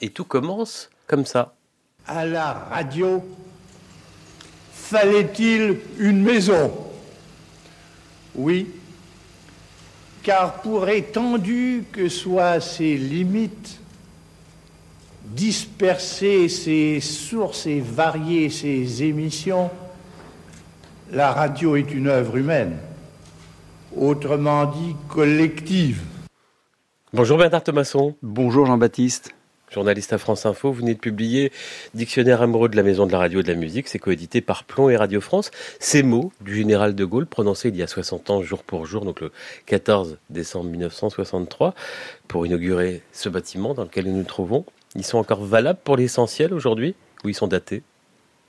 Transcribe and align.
Et 0.00 0.10
tout 0.10 0.24
commence 0.24 0.90
comme 1.06 1.26
ça. 1.26 1.54
À 2.06 2.24
la 2.24 2.52
radio, 2.52 3.22
fallait-il 4.72 5.80
une 5.98 6.22
maison? 6.22 6.72
Oui, 8.34 8.68
car 10.22 10.60
pour 10.62 10.88
étendu 10.88 11.84
que 11.90 12.08
soient 12.08 12.60
ses 12.60 12.96
limites, 12.96 13.80
disperser 15.24 16.48
ses 16.48 17.00
sources 17.00 17.66
et 17.66 17.80
varier 17.80 18.50
ses 18.50 19.02
émissions, 19.02 19.70
la 21.10 21.32
radio 21.32 21.74
est 21.76 21.90
une 21.92 22.06
œuvre 22.06 22.36
humaine, 22.36 22.76
autrement 23.96 24.66
dit 24.66 24.94
collective. 25.08 26.02
Bonjour 27.12 27.38
Bernard 27.38 27.64
Thomasson. 27.64 28.14
Bonjour 28.22 28.66
Jean-Baptiste. 28.66 29.34
Journaliste 29.70 30.12
à 30.14 30.18
France 30.18 30.46
Info, 30.46 30.72
vous 30.72 30.80
venez 30.80 30.94
de 30.94 30.98
publier 30.98 31.52
Dictionnaire 31.94 32.40
amoureux 32.40 32.68
de 32.68 32.76
la 32.76 32.82
maison 32.82 33.06
de 33.06 33.12
la 33.12 33.18
radio 33.18 33.40
et 33.40 33.42
de 33.42 33.48
la 33.48 33.58
musique. 33.58 33.88
C'est 33.88 33.98
coédité 33.98 34.40
par 34.40 34.64
Plomb 34.64 34.88
et 34.88 34.96
Radio 34.96 35.20
France. 35.20 35.50
Ces 35.78 36.02
mots 36.02 36.32
du 36.40 36.54
général 36.54 36.94
de 36.94 37.04
Gaulle, 37.04 37.26
prononcés 37.26 37.68
il 37.68 37.76
y 37.76 37.82
a 37.82 37.86
60 37.86 38.30
ans, 38.30 38.42
jour 38.42 38.62
pour 38.62 38.86
jour, 38.86 39.04
donc 39.04 39.20
le 39.20 39.30
14 39.66 40.16
décembre 40.30 40.70
1963, 40.70 41.74
pour 42.28 42.46
inaugurer 42.46 43.02
ce 43.12 43.28
bâtiment 43.28 43.74
dans 43.74 43.82
lequel 43.82 44.06
nous 44.06 44.16
nous 44.16 44.24
trouvons, 44.24 44.64
ils 44.94 45.04
sont 45.04 45.18
encore 45.18 45.44
valables 45.44 45.80
pour 45.84 45.96
l'essentiel 45.96 46.54
aujourd'hui 46.54 46.94
ou 47.24 47.28
ils 47.28 47.34
sont 47.34 47.46
datés? 47.46 47.82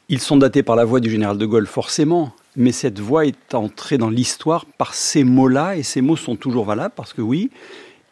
Ils 0.08 0.22
sont 0.22 0.38
datés 0.38 0.63
par 0.63 0.75
la 0.75 0.86
voix 0.86 0.99
du 0.99 1.09
général 1.09 1.38
de 1.38 1.45
Gaulle, 1.45 1.67
forcément. 1.67 2.33
Mais 2.55 2.72
cette 2.72 2.99
voix 2.99 3.27
est 3.27 3.53
entrée 3.53 3.99
dans 3.99 4.09
l'histoire 4.09 4.66
par 4.66 4.95
ces 4.95 5.23
mots-là, 5.23 5.75
et 5.75 5.83
ces 5.83 6.02
mots 6.02 6.16
sont 6.16 6.36
toujours 6.36 6.66
valables 6.66 6.94
parce 6.95 7.13
que 7.13 7.22
oui, 7.22 7.52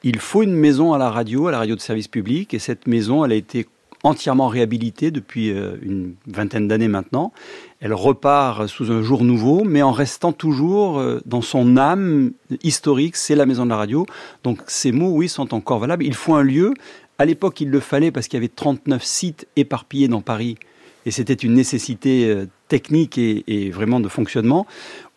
il 0.04 0.20
faut 0.20 0.44
une 0.44 0.54
maison 0.54 0.94
à 0.94 0.98
la 0.98 1.10
radio, 1.10 1.48
à 1.48 1.52
la 1.52 1.60
radio 1.60 1.76
de 1.76 1.82
service 1.82 2.08
public, 2.08 2.54
et 2.54 2.60
cette 2.60 2.88
maison, 2.88 3.26
elle 3.26 3.32
a 3.32 3.36
été 3.36 3.68
entièrement 4.04 4.48
réhabilitée 4.48 5.12
depuis 5.12 5.52
euh, 5.52 5.76
une 5.82 6.16
vingtaine 6.28 6.68
d'années 6.68 6.88
maintenant. 6.88 7.32
Elle 7.80 7.94
repart 7.94 8.68
sous 8.68 8.92
un 8.92 9.02
jour 9.02 9.24
nouveau, 9.24 9.64
mais 9.64 9.82
en 9.82 9.92
restant 9.92 10.32
toujours 10.32 11.00
euh, 11.00 11.20
dans 11.26 11.42
son 11.42 11.78
âme 11.78 12.32
historique, 12.64 13.16
c'est 13.16 13.36
la 13.36 13.46
maison 13.46 13.66
de 13.66 13.70
la 13.70 13.78
radio. 13.78 14.06
Donc 14.44 14.60
ces 14.68 14.92
mots, 14.92 15.12
oui, 15.12 15.30
sont 15.30 15.54
encore 15.54 15.80
valables. 15.80 16.06
Il 16.06 16.14
faut 16.14 16.36
un 16.36 16.44
lieu. 16.44 16.74
À 17.18 17.26
l'époque, 17.26 17.60
il 17.62 17.70
le 17.70 17.80
fallait 17.80 18.12
parce 18.12 18.28
qu'il 18.28 18.38
y 18.38 18.42
avait 18.42 18.48
39 18.48 19.04
sites 19.04 19.48
éparpillés 19.56 20.08
dans 20.08 20.22
Paris 20.22 20.58
et 21.08 21.12
c'était 21.12 21.34
une 21.34 21.54
nécessité 21.54 22.30
euh, 22.30 22.48
technique 22.68 23.18
et, 23.18 23.72
vraiment 23.72 24.02
de 24.02 24.10
fonctionnement. 24.10 24.68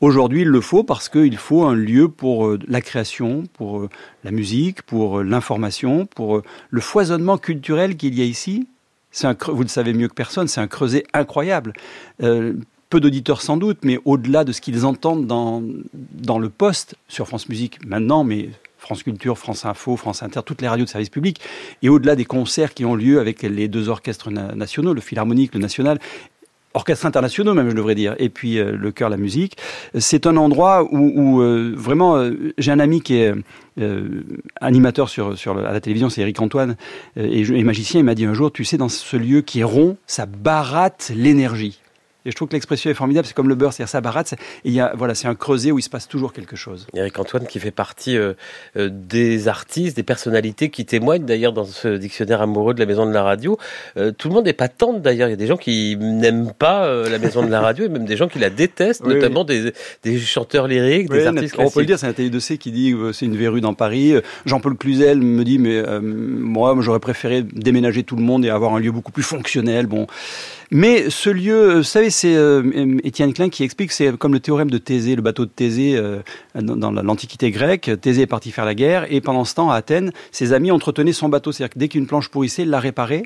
Aujourd'hui, 0.00 0.42
il 0.42 0.48
le 0.48 0.60
faut 0.60 0.84
parce 0.84 1.08
qu'il 1.08 1.36
faut 1.36 1.64
un 1.64 1.74
lieu 1.74 2.08
pour 2.08 2.46
euh, 2.46 2.60
la 2.68 2.80
création, 2.80 3.42
pour 3.54 3.80
euh, 3.80 3.90
la 4.22 4.30
musique, 4.30 4.82
pour 4.82 5.24
l'information, 5.24 6.06
pour 6.06 6.42
le 6.70 6.80
foisonnement 6.80 7.38
culturel 7.38 7.96
qu'il 7.96 8.16
y 8.16 8.22
a 8.22 8.24
ici. 8.24 8.68
Vous 9.48 9.62
le 9.62 9.68
savez 9.68 9.92
mieux 9.92 10.06
que 10.06 10.14
personne, 10.14 10.46
c'est 10.46 10.60
un 10.60 10.68
creuset 10.68 11.02
incroyable. 11.12 11.72
peu 12.18 13.00
d'auditeurs 13.00 13.42
sans 13.42 13.56
doute, 13.56 13.78
mais 13.82 13.98
au-delà 14.04 14.44
de 14.44 14.52
ce 14.52 14.60
qu'ils 14.60 14.86
entendent 14.86 15.26
dans, 15.26 15.60
dans 15.92 16.38
le 16.38 16.48
poste 16.50 16.94
sur 17.08 17.26
France 17.26 17.48
Musique 17.48 17.84
maintenant, 17.84 18.22
mais 18.22 18.50
France 18.80 19.02
Culture, 19.02 19.38
France 19.38 19.64
Info, 19.64 19.96
France 19.96 20.22
Inter, 20.22 20.40
toutes 20.44 20.62
les 20.62 20.68
radios 20.68 20.84
de 20.84 20.90
service 20.90 21.10
public, 21.10 21.40
et 21.82 21.88
au-delà 21.88 22.16
des 22.16 22.24
concerts 22.24 22.74
qui 22.74 22.84
ont 22.84 22.94
lieu 22.94 23.20
avec 23.20 23.42
les 23.42 23.68
deux 23.68 23.88
orchestres 23.88 24.30
nationaux, 24.30 24.94
le 24.94 25.00
Philharmonique, 25.00 25.54
le 25.54 25.60
National, 25.60 25.98
orchestres 26.74 27.06
internationaux 27.06 27.54
même 27.54 27.70
je 27.70 27.74
devrais 27.74 27.94
dire 27.94 28.14
et 28.18 28.28
puis 28.28 28.58
euh, 28.58 28.76
le 28.76 28.92
chœur 28.92 29.10
la 29.10 29.16
musique 29.16 29.56
c'est 29.98 30.26
un 30.26 30.36
endroit 30.36 30.84
où, 30.90 31.40
euh, 31.40 31.74
vraiment 31.76 32.16
euh, 32.16 32.52
j'ai 32.58 32.70
un 32.70 32.78
ami 32.78 33.00
qui 33.00 33.16
est 33.16 33.34
animateur 34.60 35.08
sur, 35.08 35.34
à 35.46 35.72
la 35.72 35.80
télévision 35.80 36.10
c'est 36.10 36.20
Eric 36.20 36.40
Antoine 36.40 36.76
et, 37.16 37.64
magicien 37.64 38.00
il 38.00 38.04
m'a 38.04 38.14
dit 38.14 38.24
un 38.24 38.34
jour 38.34 38.52
tu 38.52 38.64
sais 38.64 38.76
dans 38.76 38.88
ce 38.88 39.16
lieu 39.16 39.40
qui 39.40 39.60
est 39.60 39.64
rond 39.64 39.96
ça 40.06 40.26
baratte 40.26 41.12
l'énergie 41.14 41.80
et 42.26 42.30
je 42.30 42.36
trouve 42.36 42.48
que 42.48 42.54
l'expression 42.54 42.90
est 42.90 42.94
formidable, 42.94 43.26
c'est 43.26 43.34
comme 43.34 43.48
le 43.48 43.54
beurre, 43.54 43.72
c'est-à-dire 43.72 43.90
ça 43.90 44.00
baratte. 44.00 44.32
Et 44.32 44.36
il 44.64 44.72
y 44.72 44.80
a, 44.80 44.92
voilà, 44.96 45.14
c'est 45.14 45.28
un 45.28 45.34
creuset 45.34 45.70
où 45.70 45.78
il 45.78 45.82
se 45.82 45.88
passe 45.88 46.06
toujours 46.06 46.32
quelque 46.32 46.56
chose. 46.56 46.86
Eric 46.94 47.18
Antoine 47.18 47.46
qui 47.46 47.58
fait 47.58 47.70
partie 47.70 48.16
euh, 48.16 48.34
euh, 48.76 48.90
des 48.92 49.48
artistes, 49.48 49.96
des 49.96 50.02
personnalités 50.02 50.68
qui 50.68 50.84
témoignent 50.84 51.24
d'ailleurs 51.24 51.52
dans 51.52 51.64
ce 51.64 51.88
dictionnaire 51.96 52.42
amoureux 52.42 52.74
de 52.74 52.80
la 52.80 52.86
maison 52.86 53.06
de 53.06 53.12
la 53.12 53.22
radio. 53.22 53.58
Euh, 53.96 54.12
tout 54.12 54.28
le 54.28 54.34
monde 54.34 54.44
n'est 54.44 54.52
pas 54.52 54.68
tendre 54.68 55.00
d'ailleurs. 55.00 55.28
Il 55.28 55.32
y 55.32 55.34
a 55.34 55.36
des 55.36 55.46
gens 55.46 55.56
qui 55.56 55.96
n'aiment 55.98 56.52
pas 56.52 56.90
la 57.08 57.18
maison 57.18 57.44
de 57.44 57.50
la 57.50 57.60
radio 57.60 57.86
et 57.86 57.88
même 57.88 58.04
des 58.04 58.16
gens 58.16 58.28
qui 58.28 58.38
la 58.38 58.50
détestent, 58.50 59.04
notamment 59.04 59.44
Des, 59.44 59.72
des, 60.02 60.18
chanteurs 60.18 60.68
lyriques, 60.68 61.08
des 61.08 61.26
artistes 61.26 61.54
On 61.58 61.70
peut 61.70 61.80
le 61.80 61.86
dire, 61.86 61.98
c'est 61.98 62.06
un 62.06 62.12
télé 62.12 62.30
de 62.30 62.38
C 62.38 62.58
qui 62.58 62.70
dit 62.70 62.94
c'est 63.12 63.26
une 63.26 63.36
verrue 63.36 63.60
dans 63.60 63.74
Paris. 63.74 64.14
Jean-Paul 64.44 64.76
Cluzel 64.76 65.20
me 65.20 65.44
dit, 65.44 65.58
mais 65.58 65.82
moi, 66.00 66.76
j'aurais 66.80 67.00
préféré 67.00 67.42
déménager 67.42 68.02
tout 68.02 68.16
le 68.16 68.22
monde 68.22 68.44
et 68.44 68.50
avoir 68.50 68.74
un 68.74 68.80
lieu 68.80 68.92
beaucoup 68.92 69.12
plus 69.12 69.22
fonctionnel. 69.22 69.86
Bon. 69.86 70.06
Mais 70.72 71.10
ce 71.10 71.30
lieu, 71.30 71.78
vous 71.78 71.82
savez, 71.82 72.09
c'est 72.10 72.34
euh, 72.34 72.98
Étienne 73.04 73.32
Klein 73.32 73.48
qui 73.48 73.62
explique, 73.62 73.92
c'est 73.92 74.16
comme 74.16 74.32
le 74.32 74.40
théorème 74.40 74.70
de 74.70 74.78
Thésée, 74.78 75.16
le 75.16 75.22
bateau 75.22 75.44
de 75.44 75.50
Thésée 75.50 75.96
euh, 75.96 76.20
dans, 76.54 76.90
l'Antiquité 76.90 77.50
grecque. 77.50 77.90
Thésée 78.00 78.22
est 78.22 78.26
parti 78.26 78.50
faire 78.50 78.64
la 78.64 78.74
guerre 78.74 79.06
et 79.12 79.20
pendant 79.20 79.44
ce 79.44 79.54
temps, 79.54 79.70
à 79.70 79.76
Athènes, 79.76 80.12
ses 80.30 80.52
amis 80.52 80.70
entretenaient 80.70 81.12
son 81.12 81.28
bateau. 81.28 81.52
C'est-à-dire 81.52 81.74
que 81.74 81.78
dès 81.78 81.88
qu'une 81.88 82.06
planche 82.06 82.28
pourrissait, 82.28 82.62
il 82.62 82.70
la 82.70 82.80
réparait. 82.80 83.22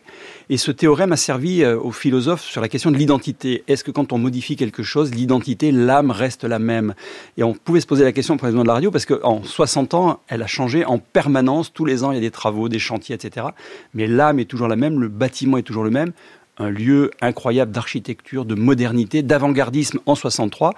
Et 0.50 0.56
ce 0.56 0.70
théorème 0.70 1.12
a 1.12 1.16
servi 1.16 1.62
euh, 1.62 1.78
aux 1.78 1.92
philosophes 1.92 2.42
sur 2.42 2.60
la 2.60 2.68
question 2.68 2.90
de 2.90 2.96
l'identité. 2.96 3.64
Est-ce 3.68 3.84
que 3.84 3.90
quand 3.90 4.12
on 4.12 4.18
modifie 4.18 4.56
quelque 4.56 4.82
chose, 4.82 5.14
l'identité, 5.14 5.72
l'âme 5.72 6.10
reste 6.10 6.44
la 6.44 6.58
même? 6.58 6.94
Et 7.36 7.42
on 7.42 7.54
pouvait 7.54 7.80
se 7.80 7.86
poser 7.86 8.04
la 8.04 8.12
question 8.12 8.36
pour 8.36 8.48
de 8.48 8.66
la 8.66 8.74
radio 8.74 8.90
parce 8.90 9.06
qu'en 9.06 9.42
60 9.42 9.94
ans, 9.94 10.20
elle 10.28 10.42
a 10.42 10.46
changé 10.46 10.84
en 10.84 10.98
permanence. 10.98 11.72
Tous 11.72 11.84
les 11.84 12.04
ans, 12.04 12.12
il 12.12 12.16
y 12.16 12.18
a 12.18 12.20
des 12.20 12.30
travaux, 12.30 12.68
des 12.68 12.78
chantiers, 12.78 13.14
etc. 13.14 13.46
Mais 13.94 14.06
l'âme 14.06 14.38
est 14.38 14.44
toujours 14.44 14.68
la 14.68 14.76
même, 14.76 15.00
le 15.00 15.08
bâtiment 15.08 15.56
est 15.58 15.62
toujours 15.62 15.84
le 15.84 15.90
même 15.90 16.12
un 16.58 16.70
lieu 16.70 17.10
incroyable 17.20 17.72
d'architecture, 17.72 18.44
de 18.44 18.54
modernité, 18.54 19.22
d'avant-gardisme 19.22 19.98
en 20.06 20.14
63 20.14 20.72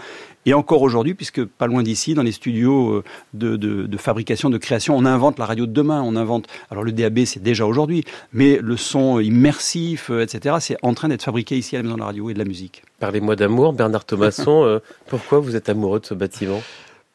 et 0.47 0.55
encore 0.55 0.83
aujourd'hui, 0.83 1.15
puisque 1.15 1.45
pas 1.45 1.67
loin 1.67 1.83
d'ici, 1.83 2.15
dans 2.15 2.23
les 2.23 2.33
studios 2.33 3.03
euh, 3.35 3.59
de, 3.59 3.97
fabrication, 3.97 4.49
de 4.49 4.59
création, 4.59 4.97
on 4.97 5.05
invente 5.05 5.39
la 5.39 5.45
radio 5.45 5.67
de 5.67 5.73
demain, 5.73 6.03
on 6.03 6.17
invente, 6.17 6.47
alors 6.71 6.85
le 6.85 6.93
DAB 6.93 7.25
c'est 7.25 7.43
déjà 7.43 7.67
aujourd'hui, 7.67 8.05
mais 8.33 8.59
le 8.63 8.77
son 8.77 9.19
immersif, 9.19 10.11
euh, 10.11 10.23
etc., 10.23 10.57
c'est 10.61 10.77
en 10.83 10.95
train 10.95 11.09
d'être 11.09 11.25
fabriqué 11.25 11.57
ici 11.59 11.77
à 11.77 11.81
la 11.81 11.83
Maison 11.83 11.97
de 11.97 12.01
la 12.01 12.07
Radio 12.07 12.31
et 12.31 12.35
de 12.35 12.39
la 12.39 12.45
musique. 12.45 12.83
Parlez-moi 13.01 13.37
d'amour, 13.37 13.73
Bernard 13.73 14.05
Thomasson, 14.05 14.65
euh, 14.65 14.79
pourquoi 15.09 15.41
vous 15.41 15.57
êtes 15.57 15.69
amoureux 15.69 16.01
de 16.01 16.07
ce 16.07 16.15
bâtiment? 16.15 16.63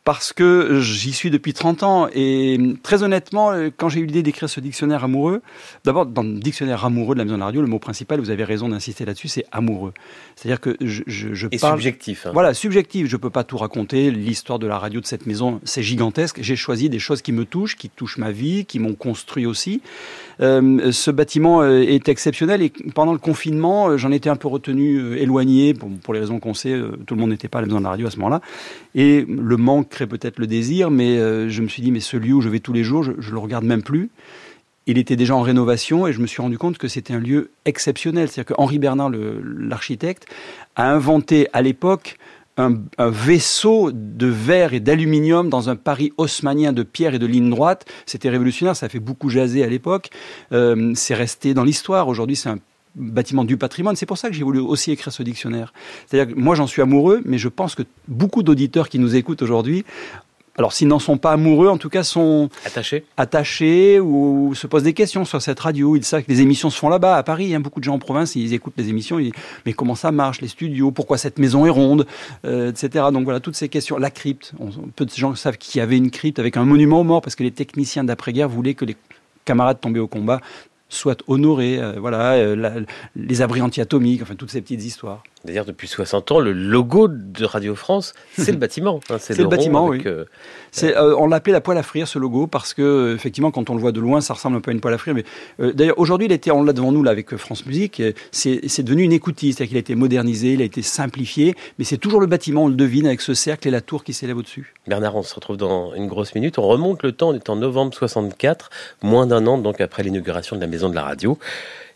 Parce 0.04 0.34
que 0.34 0.80
j'y 0.82 1.14
suis 1.14 1.30
depuis 1.30 1.54
30 1.54 1.84
ans 1.84 2.08
et 2.14 2.60
très 2.82 3.04
honnêtement, 3.04 3.52
quand 3.78 3.90
j'ai 3.90 4.00
eu 4.00 4.06
l'idée 4.06 4.24
d'écrire 4.24 4.50
ce 4.50 4.60
dictionnaire 4.60 5.04
amoureux, 5.04 5.42
d'abord 5.86 6.06
dans 6.06 6.24
le 6.24 6.40
dictionnaire 6.40 6.86
amoureux 6.86 7.14
de 7.16 7.20
la 7.20 7.26
maison 7.26 7.36
de 7.36 7.40
la 7.40 7.46
radio, 7.46 7.62
le 7.62 7.68
mot 7.68 7.80
principal, 7.80 8.20
vous 8.20 8.32
avez 8.32 8.44
raison 8.44 8.70
d'insister 8.70 9.06
là-dessus, 9.06 9.28
c'est 9.28 9.46
amoureux. 9.52 9.94
C'est-à-dire 10.36 10.60
que 10.60 10.76
je, 10.82 11.04
je, 11.06 11.34
je 11.34 11.48
et 11.52 11.58
subjectif. 11.58 12.26
Hein. 12.26 12.32
Voilà, 12.34 12.54
subjectif. 12.54 13.08
Je 13.08 13.18
peux 13.18 13.30
pas 13.30 13.44
tout 13.44 13.58
raconter. 13.58 14.10
L'histoire 14.12 14.60
de 14.60 14.68
la 14.68 14.80
radio 14.80 15.02
de 15.02 15.06
cette 15.06 15.26
maison, 15.26 15.62
c'est 15.64 15.84
gigantesque. 15.84 16.40
J'ai 16.42 16.56
choisi 16.56 16.90
des 16.90 17.00
choses 17.00 17.22
qui 17.22 17.32
me 17.32 17.46
touchent, 17.46 17.76
qui 17.76 17.90
touchent 17.90 18.18
ma 18.18 18.32
vie, 18.32 18.66
qui 18.66 18.80
m'ont 18.80 18.96
construit 18.96 19.46
aussi. 19.46 19.82
Euh, 20.42 20.92
ce 20.92 21.12
bâtiment 21.12 21.62
euh, 21.62 21.82
est 21.82 22.10
exceptionnel 22.10 22.62
et 22.64 22.72
pendant 22.96 23.14
le 23.14 23.20
confinement, 23.20 23.90
euh, 23.90 23.98
j'en 23.98 24.12
étais 24.12 24.30
un 24.30 24.36
peu 24.36 24.48
retenu, 24.48 25.16
éloigné 25.18 25.76
pour, 25.76 26.14
les 26.14 26.20
raisons 26.20 26.40
qu'on 26.40 26.54
sait. 26.54 26.80
Tout 27.06 27.16
le 27.16 27.22
monde 27.22 27.30
n'était 27.30 27.48
pas 27.48 27.60
à 27.60 27.62
la 27.62 27.68
maison 27.68 27.80
de 27.80 27.84
la 27.84 27.92
radio 27.92 28.08
à 28.08 28.12
ce 28.12 28.18
moment-là 28.18 28.42
et 28.96 29.26
le 29.28 29.58
manque 29.58 29.90
crée 29.90 30.08
peut-être 30.08 30.40
le 30.40 30.48
désir, 30.48 30.90
mais 30.90 31.18
je 31.50 31.62
me 31.62 31.68
suis 31.68 31.82
dit 31.82 31.92
mais 31.92 32.00
ce 32.00 32.18
lieu 32.18 32.34
où 32.34 32.42
je 32.42 32.50
vais 32.50 32.60
tous 32.60 32.74
les 32.74 32.84
jours, 32.84 33.04
je, 33.04 33.12
je 33.20 33.32
le 33.32 33.38
regarde 33.38 33.66
même 33.66 33.84
plus. 33.84 34.10
Il 34.88 34.98
était 34.98 35.16
déjà 35.16 35.36
en 35.36 35.42
rénovation 35.42 36.08
et 36.08 36.14
je 36.14 36.20
me 36.20 36.28
suis 36.28 36.42
rendu 36.42 36.58
compte 36.58 36.78
que 36.78 36.88
c'était 36.88 37.14
un 37.14 37.20
lieu 37.20 37.52
exceptionnel. 37.66 38.28
C'est-à-dire 38.28 38.56
qu'Henri 38.56 38.80
Bernard, 38.80 39.12
l'architecte, 39.12 40.26
a 40.76 40.92
inventé 40.92 41.48
à 41.54 41.62
l'époque 41.62 42.18
un, 42.58 42.84
vaisseau 43.10 43.92
de 43.92 44.28
verre 44.28 44.74
et 44.74 44.80
d'aluminium 44.80 45.50
dans 45.50 45.70
un 45.70 45.76
Paris 45.76 46.12
haussmanien 46.18 46.74
de 46.74 46.84
pierre 46.84 47.14
et 47.14 47.20
de 47.20 47.26
ligne 47.26 47.50
droite. 47.50 47.86
C'était 48.06 48.30
révolutionnaire, 48.30 48.76
ça 48.76 48.88
a 48.88 48.90
fait 48.90 49.00
beaucoup 49.00 49.30
jaser 49.30 49.64
à 49.64 49.68
l'époque. 49.68 50.10
Euh, 50.52 50.94
c'est 50.96 51.16
resté 51.16 51.54
dans 51.54 51.64
l'histoire. 51.64 52.08
Aujourd'hui, 52.08 52.36
c'est 52.36 52.50
un 52.50 52.60
bâtiment 52.96 53.44
du 53.44 53.58
patrimoine. 53.58 53.96
C'est 53.96 54.06
pour 54.06 54.18
ça 54.18 54.30
que 54.30 54.36
j'ai 54.36 54.44
voulu 54.44 54.60
aussi 54.60 54.92
écrire 54.92 55.14
ce 55.14 55.24
dictionnaire. 55.24 55.74
C'est-à-dire 56.08 56.34
que 56.34 56.40
moi, 56.40 56.56
j'en 56.56 56.68
suis 56.68 56.82
amoureux, 56.82 57.22
mais 57.26 57.38
je 57.38 57.48
pense 57.48 57.76
que 57.76 57.84
beaucoup 58.08 58.44
d'auditeurs 58.44 58.90
qui 58.90 59.00
nous 59.00 59.16
écoutent 59.16 59.42
aujourd'hui 59.42 59.86
alors 60.62 60.74
s'ils 60.74 60.88
n'en 60.88 61.00
sont 61.00 61.18
pas 61.18 61.32
amoureux, 61.32 61.70
en 61.70 61.80
tout 61.80 61.90
cas 61.90 62.04
sont 62.04 62.50
attachés, 62.68 63.04
attachés 63.18 64.00
ou 64.00 64.54
se 64.54 64.68
posent 64.68 64.84
des 64.84 64.94
questions 64.94 65.26
sur 65.26 65.42
cette 65.42 65.60
radio. 65.60 65.96
Ils 65.96 66.06
savent 66.06 66.22
que 66.22 66.30
les 66.30 66.42
émissions 66.42 66.70
se 66.70 66.78
font 66.78 66.88
là-bas, 66.88 67.18
à 67.18 67.24
Paris. 67.24 67.46
Il 67.46 67.50
y 67.50 67.56
a 67.56 67.60
beaucoup 67.60 67.80
de 67.80 67.84
gens 67.84 67.96
en 67.96 68.00
province, 68.00 68.36
ils 68.36 68.54
écoutent 68.54 68.76
les 68.78 68.88
émissions. 68.90 69.18
Ils 69.18 69.32
disent, 69.32 69.42
mais 69.66 69.74
comment 69.74 69.96
ça 69.96 70.12
marche, 70.12 70.40
les 70.40 70.48
studios? 70.48 70.92
Pourquoi 70.92 71.18
cette 71.18 71.40
maison 71.40 71.66
est 71.66 71.72
ronde? 71.72 72.06
Euh, 72.46 72.70
Etc. 72.70 73.06
Donc 73.12 73.24
voilà, 73.24 73.40
toutes 73.40 73.56
ces 73.56 73.70
questions. 73.70 73.98
La 73.98 74.12
crypte. 74.12 74.54
peu 74.96 75.06
de 75.06 75.12
gens 75.12 75.34
savent 75.34 75.58
qu'il 75.58 75.80
y 75.80 75.82
avait 75.82 75.98
une 75.98 76.12
crypte 76.12 76.38
avec 76.38 76.58
un 76.58 76.64
monument 76.64 77.02
aux 77.02 77.04
morts 77.04 77.24
parce 77.24 77.36
que 77.36 77.42
les 77.42 77.52
techniciens 77.52 78.04
d'après-guerre 78.04 78.48
voulaient 78.48 78.76
que 78.76 78.86
les 78.86 78.96
camarades 79.46 79.80
tombés 79.82 80.00
au 80.00 80.08
combat 80.08 80.42
soient 80.90 81.18
honorés. 81.28 81.80
Euh, 81.80 81.94
voilà, 82.00 82.34
euh, 82.34 82.84
les 83.16 83.42
abris 83.42 83.62
anti-atomiques, 83.62 84.22
enfin 84.22 84.36
toutes 84.36 84.52
ces 84.52 84.62
petites 84.62 84.84
histoires. 84.84 85.24
D'ailleurs, 85.44 85.66
depuis 85.66 85.88
60 85.88 86.32
ans, 86.34 86.40
le 86.40 86.52
logo 86.52 87.08
de 87.08 87.46
Radio 87.46 87.74
France, 87.74 88.14
c'est 88.38 88.52
le 88.52 88.58
bâtiment. 88.60 89.00
Hein, 89.10 89.18
c'est 89.20 89.36
le, 89.36 89.48
bâtiment, 89.48 89.88
oui. 89.88 90.02
Euh, 90.06 90.26
euh, 90.84 91.16
on 91.18 91.26
l'appelait 91.28 91.54
la 91.54 91.62
poêle 91.62 91.80
à 91.80 91.84
frire, 91.84 92.08
ce 92.08 92.20
logo, 92.20 92.46
parce 92.46 92.76
que 92.76 93.16
effectivement, 93.16 93.50
quand 93.50 93.72
on 93.72 93.74
le 93.74 93.82
voit 93.82 93.92
de 93.92 94.00
loin, 94.00 94.22
ça 94.22 94.36
ressemble 94.36 94.58
un 94.58 94.62
peu 94.62 94.70
à 94.70 94.74
une 94.74 94.82
poêle 94.82 94.94
à 94.94 95.00
frire. 95.00 95.16
Mais 95.16 95.24
euh, 95.60 95.74
d'ailleurs, 95.74 95.98
aujourd'hui, 95.98 96.28
il 96.28 96.32
était, 96.32 96.52
on 96.52 96.64
l'a 96.64 96.74
devant 96.74 96.92
nous 96.92 97.02
là 97.02 97.10
avec 97.10 97.36
France 97.38 97.66
Musique. 97.66 98.04
C'est 98.32 98.84
devenu 98.84 99.02
une 99.04 99.14
écoutille, 99.14 99.54
c'est-à-dire 99.54 99.70
qu'il 99.70 99.78
a 99.78 99.80
été 99.80 99.96
modernisé, 99.96 100.54
il 100.54 100.62
a 100.62 100.66
été 100.66 100.84
simplifié, 100.84 101.56
mais 101.80 101.86
c'est 101.86 101.98
toujours 101.98 102.22
le 102.22 102.28
bâtiment, 102.28 102.66
on 102.66 102.68
le 102.68 102.76
devine, 102.76 103.08
avec 103.08 103.22
ce 103.22 103.34
cercle 103.34 103.68
et 103.68 103.72
la 103.72 103.82
tour 103.82 104.04
qui 104.04 104.14
s'élève 104.14 104.38
au-dessus. 104.38 104.76
Bernard, 104.88 105.16
on 105.16 105.24
se 105.24 105.34
retrouve 105.34 105.58
dans 105.58 105.96
une 105.96 106.08
grosse 106.08 106.36
minute. 106.36 106.60
On 106.60 106.68
remonte 106.68 107.02
le 107.02 107.14
temps, 107.14 107.30
on 107.30 107.34
est 107.34 107.50
en 107.50 107.56
novembre 107.56 107.96
64, 107.96 108.70
moins 109.02 109.26
d'un 109.26 109.48
an 109.48 109.58
donc 109.58 109.82
après 109.82 110.04
l'inauguration 110.04 110.56
de 110.56 110.62
la 110.62 110.68
Maison 110.68 110.90
de 110.90 110.96
la 110.96 111.04
Radio, 111.04 111.40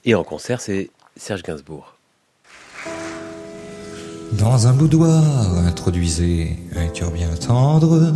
et 0.03 0.15
en 0.15 0.23
concert, 0.23 0.61
c'est 0.61 0.89
Serge 1.15 1.43
Gainsbourg. 1.43 1.94
Dans 4.33 4.67
un 4.67 4.73
boudoir, 4.73 5.23
introduisez 5.65 6.57
un 6.75 6.87
cœur 6.87 7.11
bien 7.11 7.29
tendre. 7.29 8.11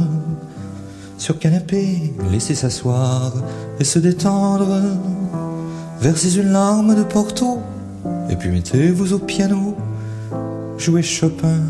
Sur 1.17 1.39
canapé, 1.39 2.13
laissez 2.31 2.55
s'asseoir 2.55 3.33
et 3.79 3.83
se 3.83 3.99
détendre. 3.99 4.81
Versez 6.01 6.37
une 6.37 6.51
larme 6.51 6.95
de 6.95 7.03
Porto, 7.03 7.59
et 8.29 8.35
puis 8.35 8.49
mettez-vous 8.49 9.13
au 9.13 9.19
piano. 9.19 9.75
Jouez 10.77 11.03
Chopin 11.03 11.61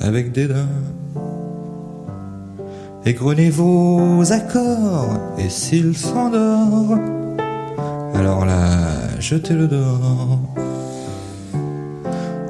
avec 0.00 0.32
dédain. 0.32 0.68
Égrenez 3.04 3.50
vos 3.50 4.22
accords, 4.30 5.18
et 5.38 5.48
s'il 5.48 5.96
s'endort, 5.96 6.98
alors 8.14 8.44
là, 8.44 9.18
jetez-le 9.18 9.68
dehors. 9.68 10.59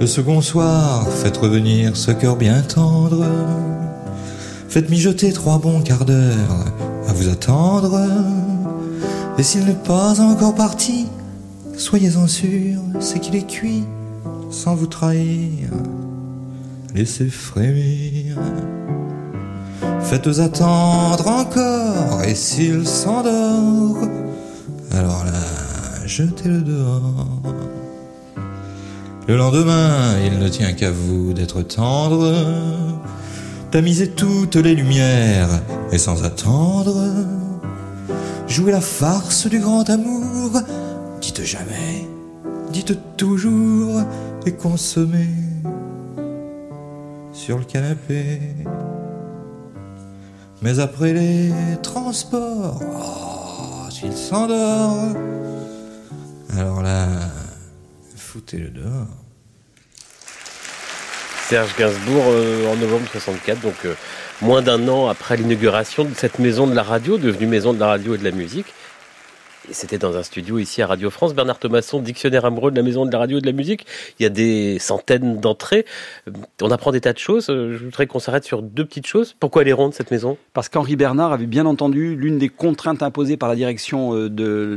Le 0.00 0.06
second 0.06 0.40
soir, 0.40 1.06
faites 1.06 1.36
revenir 1.36 1.94
ce 1.94 2.10
cœur 2.10 2.36
bien 2.36 2.62
tendre. 2.62 3.22
Faites 4.66 4.88
mijoter 4.88 5.30
trois 5.30 5.58
bons 5.58 5.82
quarts 5.82 6.06
d'heure 6.06 6.64
à 7.06 7.12
vous 7.12 7.28
attendre. 7.28 8.00
Et 9.36 9.42
s'il 9.42 9.66
n'est 9.66 9.74
pas 9.74 10.18
encore 10.22 10.54
parti, 10.54 11.06
soyez-en 11.76 12.26
sûr, 12.26 12.80
c'est 12.98 13.18
qu'il 13.18 13.36
est 13.36 13.46
cuit 13.46 13.84
sans 14.50 14.74
vous 14.74 14.86
trahir. 14.86 15.68
Laissez 16.94 17.28
frémir. 17.28 18.38
Faites 20.00 20.26
attendre 20.38 21.28
encore, 21.28 22.22
et 22.24 22.34
s'il 22.34 22.88
s'endort, 22.88 23.98
alors 24.92 25.24
là, 25.26 26.06
jetez-le 26.06 26.62
dehors. 26.62 27.69
Le 29.30 29.36
lendemain, 29.36 30.18
il 30.24 30.40
ne 30.40 30.48
tient 30.48 30.72
qu'à 30.72 30.90
vous 30.90 31.32
d'être 31.32 31.62
tendre, 31.62 32.34
tamiser 33.70 34.10
toutes 34.10 34.56
les 34.56 34.74
lumières 34.74 35.62
et 35.92 35.98
sans 35.98 36.24
attendre, 36.24 36.96
jouer 38.48 38.72
la 38.72 38.80
farce 38.80 39.46
du 39.46 39.60
grand 39.60 39.88
amour. 39.88 40.60
Dites 41.20 41.44
jamais, 41.44 42.08
dites 42.72 42.98
toujours 43.16 44.00
et 44.46 44.52
consommez 44.52 45.30
sur 47.32 47.56
le 47.56 47.64
canapé. 47.64 48.40
Mais 50.60 50.80
après 50.80 51.12
les 51.12 51.52
transports, 51.84 52.80
oh, 52.82 53.90
s'il 53.90 54.12
s'endort, 54.12 55.14
alors 56.58 56.82
là, 56.82 57.06
foutez-le 58.30 58.70
dehors. 58.70 59.08
Serge 61.48 61.74
Gainsbourg 61.76 62.22
euh, 62.28 62.72
en 62.72 62.76
novembre 62.76 63.08
64, 63.10 63.60
donc 63.60 63.74
euh, 63.84 63.94
moins 64.40 64.62
d'un 64.62 64.86
an 64.86 65.08
après 65.08 65.36
l'inauguration 65.36 66.04
de 66.04 66.14
cette 66.14 66.38
maison 66.38 66.68
de 66.68 66.74
la 66.74 66.84
radio, 66.84 67.18
devenue 67.18 67.48
maison 67.48 67.72
de 67.72 67.80
la 67.80 67.88
radio 67.88 68.14
et 68.14 68.18
de 68.18 68.24
la 68.24 68.30
musique. 68.30 68.66
Et 69.70 69.72
c'était 69.72 69.98
dans 69.98 70.16
un 70.16 70.24
studio 70.24 70.58
ici 70.58 70.82
à 70.82 70.88
Radio 70.88 71.10
France. 71.10 71.32
Bernard 71.32 71.60
Thomasson, 71.60 72.00
dictionnaire 72.00 72.44
amoureux 72.44 72.72
de 72.72 72.76
la 72.76 72.82
maison 72.82 73.06
de 73.06 73.12
la 73.12 73.18
radio 73.18 73.38
et 73.38 73.40
de 73.40 73.46
la 73.46 73.52
musique. 73.52 73.86
Il 74.18 74.24
y 74.24 74.26
a 74.26 74.28
des 74.28 74.80
centaines 74.80 75.38
d'entrées. 75.38 75.86
On 76.60 76.72
apprend 76.72 76.90
des 76.90 77.00
tas 77.00 77.12
de 77.12 77.18
choses. 77.18 77.46
Je 77.46 77.76
voudrais 77.76 78.08
qu'on 78.08 78.18
s'arrête 78.18 78.42
sur 78.42 78.62
deux 78.62 78.84
petites 78.84 79.06
choses. 79.06 79.36
Pourquoi 79.38 79.62
elle 79.62 79.68
est 79.68 79.72
ronde, 79.72 79.94
cette 79.94 80.10
maison? 80.10 80.36
Parce 80.54 80.68
qu'Henri 80.68 80.96
Bernard 80.96 81.32
avait 81.32 81.46
bien 81.46 81.66
entendu 81.66 82.16
l'une 82.16 82.36
des 82.36 82.48
contraintes 82.48 83.04
imposées 83.04 83.36
par 83.36 83.48
la 83.48 83.54
direction 83.54 84.16
euh, 84.16 84.28
de, 84.28 84.74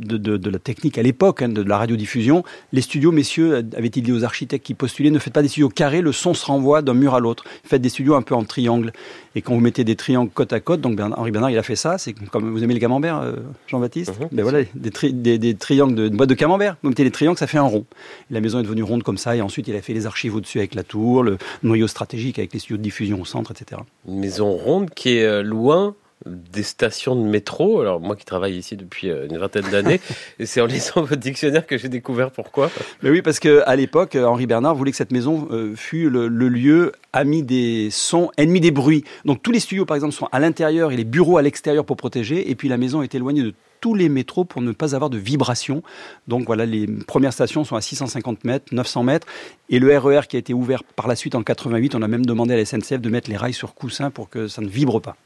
de, 0.00 0.50
la 0.50 0.58
technique 0.58 0.98
à 0.98 1.02
l'époque, 1.02 1.42
hein, 1.42 1.48
de 1.48 1.62
la 1.62 1.78
radiodiffusion. 1.78 2.42
Les 2.72 2.80
studios, 2.80 3.12
messieurs, 3.12 3.64
avait-il 3.76 4.02
dit 4.02 4.12
aux 4.12 4.24
architectes 4.24 4.66
qui 4.66 4.74
postulaient, 4.74 5.10
ne 5.10 5.20
faites 5.20 5.32
pas 5.32 5.42
des 5.42 5.48
studios 5.48 5.68
carrés, 5.68 6.00
le 6.00 6.10
son 6.10 6.34
se 6.34 6.44
renvoie 6.44 6.82
d'un 6.82 6.94
mur 6.94 7.14
à 7.14 7.20
l'autre. 7.20 7.44
Faites 7.62 7.80
des 7.80 7.88
studios 7.88 8.16
un 8.16 8.22
peu 8.22 8.34
en 8.34 8.42
triangle. 8.42 8.92
Et 9.34 9.42
quand 9.42 9.54
vous 9.54 9.60
mettez 9.60 9.84
des 9.84 9.96
triangles 9.96 10.30
côte 10.30 10.52
à 10.52 10.60
côte, 10.60 10.80
donc 10.80 10.98
Henri 11.00 11.30
Bernard, 11.30 11.50
il 11.50 11.58
a 11.58 11.62
fait 11.62 11.76
ça. 11.76 11.98
C'est 11.98 12.12
comme 12.12 12.50
vous 12.50 12.62
aimez 12.62 12.74
le 12.74 12.80
camembert, 12.80 13.18
euh, 13.18 13.36
Jean-Baptiste 13.66 14.18
mhm, 14.20 14.28
ben 14.32 14.42
voilà, 14.42 14.64
des, 14.74 15.38
des, 15.38 15.54
triangles 15.54 15.94
de, 15.94 16.08
boîte 16.08 16.28
de 16.28 16.34
camembert. 16.34 16.76
Vous 16.82 16.90
mettez 16.90 17.04
les 17.04 17.10
triangles, 17.10 17.38
ça 17.38 17.46
fait 17.46 17.58
un 17.58 17.62
rond. 17.62 17.86
la 18.30 18.40
maison 18.40 18.60
est 18.60 18.62
devenue 18.62 18.82
ronde 18.82 19.02
comme 19.02 19.18
ça. 19.18 19.36
Et 19.36 19.40
ensuite, 19.40 19.68
il 19.68 19.76
a 19.76 19.82
fait 19.82 19.94
les 19.94 20.06
archives 20.06 20.34
au-dessus 20.34 20.58
avec 20.58 20.74
la 20.74 20.84
tour, 20.84 21.22
le 21.22 21.38
noyau 21.62 21.86
stratégique 21.86 22.38
avec 22.38 22.52
les 22.52 22.58
studios 22.58 22.76
de 22.76 22.82
diffusion 22.82 23.20
au 23.20 23.24
centre, 23.24 23.52
etc. 23.52 23.80
Une 24.06 24.18
maison 24.18 24.50
ronde 24.50 24.90
qui 24.90 25.16
est 25.16 25.24
euh, 25.24 25.42
loin 25.42 25.94
des 26.26 26.62
stations 26.62 27.16
de 27.16 27.22
métro. 27.22 27.80
Alors 27.80 28.00
moi 28.00 28.16
qui 28.16 28.24
travaille 28.24 28.56
ici 28.56 28.76
depuis 28.76 29.10
euh, 29.10 29.26
une 29.28 29.38
vingtaine 29.38 29.68
d'années, 29.70 30.00
c'est 30.44 30.60
en 30.60 30.66
lisant 30.66 31.02
votre 31.02 31.16
dictionnaire 31.16 31.66
que 31.66 31.78
j'ai 31.78 31.88
découvert 31.88 32.30
pourquoi. 32.30 32.70
Mais 33.02 33.10
oui, 33.10 33.22
parce 33.22 33.40
que 33.40 33.62
à 33.66 33.76
l'époque, 33.76 34.16
Henri 34.16 34.46
Bernard 34.46 34.74
voulait 34.74 34.90
que 34.90 34.96
cette 34.96 35.12
maison 35.12 35.48
euh, 35.50 35.74
fût 35.76 36.10
le, 36.10 36.28
lieu 36.28 36.92
ami 37.12 37.42
des 37.42 37.88
sons, 37.90 38.30
ennemi 38.36 38.60
des 38.60 38.70
bruits. 38.70 39.04
Donc 39.24 39.42
tous 39.42 39.52
les 39.52 39.60
studios, 39.60 39.84
par 39.84 39.96
exemple, 39.96 40.14
sont 40.14 40.28
à 40.32 40.40
l'intérieur 40.40 40.92
et 40.92 40.96
les 40.96 41.04
bureaux 41.04 41.38
à 41.38 41.42
l'extérieur 41.42 41.84
pour 41.84 41.96
protéger. 41.96 42.50
Et 42.50 42.54
puis 42.54 42.68
la 42.68 42.76
maison 42.76 43.02
est 43.02 43.14
éloignée 43.14 43.42
de 43.42 43.54
tous 43.82 43.94
les 43.94 44.08
métros 44.08 44.44
pour 44.44 44.62
ne 44.62 44.72
pas 44.72 44.94
avoir 44.94 45.10
de 45.10 45.18
vibrations. 45.18 45.82
Donc 46.28 46.46
voilà, 46.46 46.64
les 46.64 46.86
premières 46.86 47.32
stations 47.32 47.64
sont 47.64 47.76
à 47.76 47.80
650 47.80 48.44
mètres, 48.44 48.72
900 48.72 49.02
mètres. 49.02 49.26
Et 49.68 49.78
le 49.78 49.98
RER 49.98 50.20
e 50.20 50.22
qui 50.22 50.36
a 50.36 50.38
été 50.38 50.54
ouvert 50.54 50.84
par 50.84 51.08
la 51.08 51.16
suite 51.16 51.34
en 51.34 51.42
88, 51.42 51.94
on 51.96 52.02
a 52.02 52.08
même 52.08 52.24
demandé 52.24 52.54
à 52.54 52.56
la 52.56 52.64
SNCF 52.64 53.00
de 53.00 53.10
mettre 53.10 53.28
les 53.28 53.36
rails 53.36 53.52
sur 53.52 53.74
coussin 53.74 54.10
pour 54.10 54.30
que 54.30 54.46
ça 54.48 54.62
ne 54.62 54.68
vibre 54.68 55.00
pas. 55.00 55.16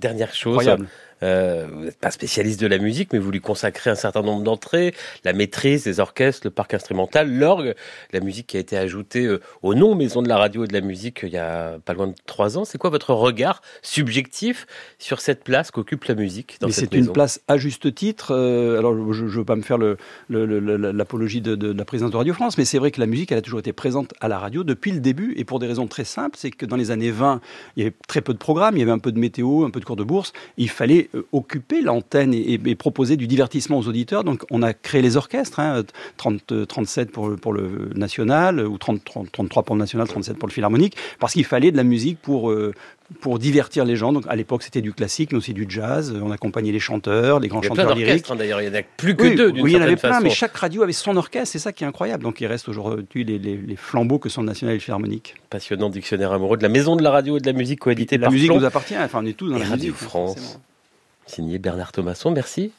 Dernière 0.00 0.34
chose, 0.34 0.68
euh, 1.22 1.66
vous 1.72 1.84
n'êtes 1.84 1.98
pas 1.98 2.10
spécialiste 2.10 2.60
de 2.60 2.66
la 2.66 2.78
musique, 2.78 3.12
mais 3.12 3.18
vous 3.18 3.30
lui 3.30 3.40
consacrez 3.40 3.90
un 3.90 3.94
certain 3.94 4.22
nombre 4.22 4.42
d'entrées, 4.42 4.94
la 5.24 5.32
maîtrise 5.32 5.84
des 5.84 6.00
orchestres, 6.00 6.46
le 6.46 6.50
parc 6.50 6.74
instrumental, 6.74 7.32
l'orgue, 7.32 7.74
la 8.12 8.20
musique 8.20 8.48
qui 8.48 8.56
a 8.56 8.60
été 8.60 8.76
ajoutée 8.76 9.26
euh, 9.26 9.40
au 9.62 9.74
nom 9.74 9.94
Maison 9.94 10.22
de 10.22 10.28
la 10.28 10.38
radio 10.38 10.64
et 10.64 10.66
de 10.66 10.72
la 10.72 10.80
musique 10.80 11.24
euh, 11.24 11.28
il 11.28 11.32
y 11.32 11.38
a 11.38 11.78
pas 11.84 11.92
loin 11.92 12.06
de 12.06 12.14
trois 12.26 12.58
ans. 12.58 12.64
C'est 12.64 12.78
quoi 12.78 12.90
votre 12.90 13.12
regard 13.12 13.60
subjectif 13.82 14.66
sur 14.98 15.20
cette 15.20 15.44
place 15.44 15.70
qu'occupe 15.70 16.04
la 16.04 16.14
musique 16.14 16.56
dans 16.60 16.70
C'est 16.70 16.94
une 16.94 17.12
place 17.12 17.40
à 17.48 17.56
juste 17.56 17.94
titre. 17.94 18.34
alors 18.78 19.12
je 19.12 19.24
ne 19.24 19.28
veux 19.28 19.44
pas 19.44 19.56
me 19.56 19.62
faire 19.62 19.78
l'apologie 20.28 21.40
le, 21.40 21.56
de, 21.56 21.72
de, 21.72 21.72
la 21.72 21.84
présidence 21.84 22.12
de 22.12 22.16
Radio 22.16 22.34
France, 22.34 22.56
mais 22.58 22.64
c'est 22.64 22.78
vrai 22.78 22.90
que 22.90 23.00
la 23.00 23.06
musique 23.06 23.32
elle 23.32 23.38
a 23.38 23.42
toujours 23.42 23.60
été 23.60 23.72
présente 23.72 24.14
à 24.20 24.28
la 24.28 24.38
radio 24.38 24.64
depuis 24.64 24.92
le 24.92 25.00
début 25.00 25.34
et 25.36 25.44
pour 25.44 25.58
des 25.58 25.66
raisons 25.66 25.86
très 25.86 26.04
simples, 26.04 26.36
c'est 26.38 26.50
que 26.50 26.66
dans 26.66 26.76
les 26.76 26.90
années 26.90 27.10
20, 27.10 27.40
il 27.76 27.82
y 27.82 27.86
avait 27.86 27.94
très 28.08 28.20
peu 28.20 28.32
de 28.32 28.38
programmes, 28.38 28.76
il 28.76 28.80
y 28.80 28.82
avait 28.82 28.90
un 28.92 28.98
peu 28.98 29.12
de 29.12 29.18
météo, 29.18 29.64
un 29.64 29.70
peu 29.70 29.80
de 29.80 29.84
cours 29.84 29.96
de 29.96 30.04
bourse, 30.04 30.32
il 30.56 30.68
fallait 30.68 31.09
euh, 31.14 31.22
occuper 31.32 31.82
l'antenne 31.82 32.32
et, 32.32 32.58
proposer 32.76 33.16
du 33.16 33.26
divertissement 33.26 33.78
aux 33.78 33.88
auditeurs. 33.88 34.22
Donc 34.22 34.44
on 34.50 34.62
a 34.62 34.72
créé 34.72 35.02
les 35.02 35.16
orchestres, 35.16 35.60
30, 36.16 36.66
37 36.68 37.08
euh, 37.08 37.12
pour, 37.12 37.36
pour 37.36 37.52
le 37.52 37.90
national, 37.96 38.64
ou 38.64 38.78
30, 38.78 39.02
33 39.32 39.62
pour 39.64 39.74
le 39.74 39.80
national, 39.80 40.06
37 40.06 40.38
pour 40.38 40.48
le 40.48 40.52
philharmonique, 40.52 40.96
parce 41.18 41.32
qu'il 41.32 41.44
fallait 41.44 41.72
de 41.72 41.76
la 41.76 41.82
musique 41.82 42.20
pour, 42.20 42.50
euh, 42.50 42.72
pour 43.20 43.40
divertir 43.40 43.84
les 43.84 43.96
gens. 43.96 44.12
Donc 44.12 44.24
à 44.28 44.36
l'époque 44.36 44.62
c'était 44.62 44.82
du 44.82 44.92
classique, 44.92 45.32
mais 45.32 45.38
aussi 45.38 45.52
du 45.52 45.66
jazz. 45.68 46.14
On 46.22 46.30
accompagnait 46.30 46.70
les 46.70 46.78
chanteurs, 46.78 47.40
les 47.40 47.48
grands 47.48 47.62
chanteurs 47.62 47.94
lyriques. 47.94 48.30
Hein, 48.30 48.36
d'ailleurs, 48.36 48.62
il 48.62 48.68
y 48.68 48.70
en 48.70 48.74
a 48.74 48.82
plus 48.82 49.16
que 49.16 49.34
deux. 49.34 49.50
Oui, 49.50 49.72
il 49.72 49.76
y 49.76 49.76
en 49.76 49.82
avait 49.82 49.96
plein, 49.96 50.20
mais 50.20 50.30
chaque 50.30 50.56
radio 50.56 50.84
avait 50.84 50.92
son 50.92 51.16
orchestre. 51.16 51.48
C'est 51.52 51.58
ça 51.58 51.72
qui 51.72 51.82
est 51.82 51.88
incroyable. 51.88 52.22
Donc 52.22 52.40
il 52.40 52.46
reste 52.46 52.68
aujourd'hui 52.68 53.24
les, 53.24 53.38
les, 53.38 53.76
flambeaux 53.76 54.18
que 54.20 54.28
sont 54.28 54.42
le 54.42 54.46
national 54.46 54.74
et 54.74 54.78
le 54.78 54.82
philharmonique. 54.82 55.34
Passionnant 55.50 55.90
dictionnaire 55.90 56.32
amoureux 56.32 56.56
de 56.56 56.62
la 56.62 56.68
maison 56.68 56.94
de 56.94 57.02
la 57.02 57.10
radio 57.10 57.36
et 57.36 57.40
de 57.40 57.46
la 57.46 57.52
musique 57.52 57.80
coédité 57.80 58.18
par 58.18 58.28
La 58.28 58.32
musique 58.32 58.52
nous 58.52 58.64
appartient. 58.64 58.96
Enfin, 58.96 59.20
on 59.22 59.26
est 59.26 59.36
tous 59.36 59.48
dans 59.48 59.58
la 59.58 59.64
Radio 59.64 59.92
musique. 59.92 59.94
France 59.94 60.60
signé 61.30 61.58
Bernard 61.58 61.92
Thomasson. 61.92 62.30
Merci 62.30 62.72